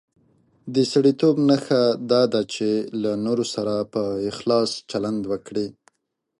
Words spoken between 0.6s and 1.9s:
د سړیتوب نښه